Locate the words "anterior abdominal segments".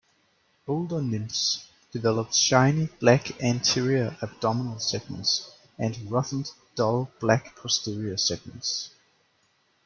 3.39-5.51